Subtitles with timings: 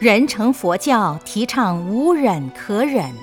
[0.00, 3.14] 人成佛教提倡无忍可忍。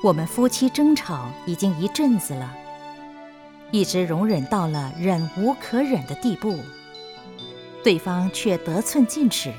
[0.00, 2.54] 我们夫妻争吵已经一阵子了，
[3.72, 6.56] 一直容忍到了忍无可忍的地步，
[7.82, 9.52] 对方却得寸进尺。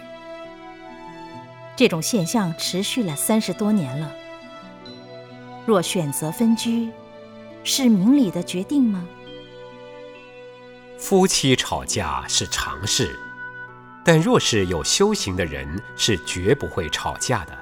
[1.75, 4.09] 这种现象持续了三十多年了。
[5.65, 6.89] 若选择分居，
[7.65, 9.05] 是明理的决定吗？
[10.97, 13.19] 夫妻吵架是常事。
[14.03, 17.57] 但若是有修行的人，是绝不会吵架的。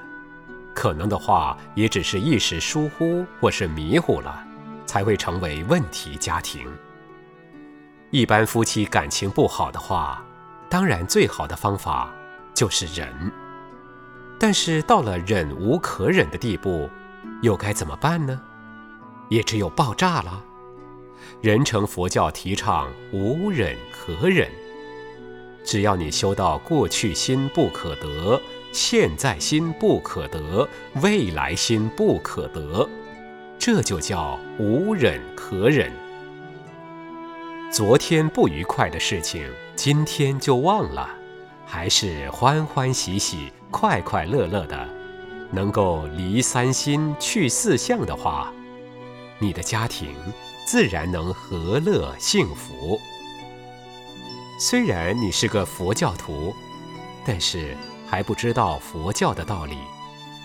[0.74, 4.44] 可能的话，也只是一时疏忽或是迷糊了，
[4.86, 6.66] 才会成为问题家庭。
[8.10, 10.24] 一般夫妻感情不好的话，
[10.70, 12.12] 当然最好的方法
[12.54, 13.32] 就是忍。
[14.40, 16.90] 但是到了忍无可忍的地步，
[17.42, 18.42] 又该怎么办呢？
[19.30, 20.44] 也只有爆炸了。
[21.42, 24.50] 人成佛教提倡无忍可忍。
[25.64, 30.68] 只要你修到过去心不可得，现在心不可得，
[31.02, 32.88] 未来心不可得，
[33.60, 35.92] 这就叫无忍可忍。
[37.72, 41.10] 昨天不愉快的事情，今天就忘了，
[41.66, 44.90] 还是欢欢喜喜、快快乐乐的，
[45.52, 48.52] 能够离三心去四相的话，
[49.40, 50.14] 你的家庭
[50.66, 53.00] 自然能和乐幸福。
[54.64, 56.54] 虽然你是个佛教徒，
[57.26, 57.76] 但是
[58.08, 59.76] 还不知道佛教的道理，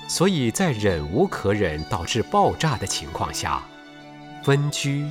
[0.08, 3.62] 所以在忍无可忍导致爆炸的情况下，
[4.42, 5.06] 分居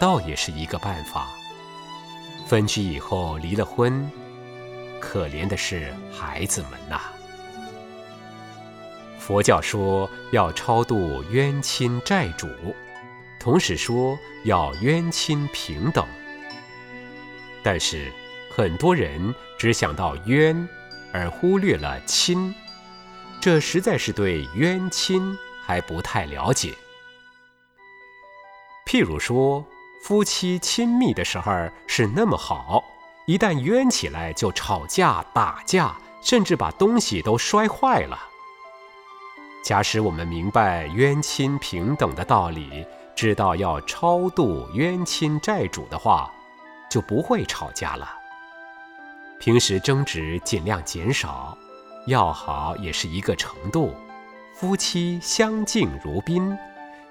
[0.00, 1.28] 倒也是一个办法。
[2.48, 4.10] 分居以后离了婚，
[5.00, 7.00] 可怜的是孩子们呐。
[9.20, 12.48] 佛教说要超度冤亲债主，
[13.38, 16.04] 同时说要冤亲平等，
[17.62, 18.12] 但是。
[18.58, 20.68] 很多人只想到冤，
[21.12, 22.52] 而忽略了亲，
[23.40, 26.74] 这实在是对冤亲还不太了解。
[28.84, 29.64] 譬如说，
[30.02, 31.52] 夫妻亲密的时候
[31.86, 32.82] 是那么好，
[33.28, 38.18] 一旦冤起来就吵架打架，甚至把东西都摔坏了。
[39.62, 46.32] 假使我们明白冤亲平等的道理，知道要超度冤亲债主的话，
[46.90, 48.17] 就不会吵架了。
[49.38, 51.56] 平时争执尽量减少，
[52.06, 53.94] 要好也是一个程度。
[54.52, 56.56] 夫妻相敬如宾，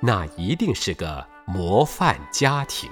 [0.02, 2.90] 那一定是个模范家庭。